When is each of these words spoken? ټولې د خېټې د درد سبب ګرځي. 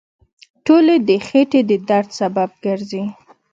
ټولې 0.65 0.95
د 1.07 1.09
خېټې 1.27 1.61
د 1.69 1.71
درد 1.89 2.09
سبب 2.19 2.49
ګرځي. 2.65 3.03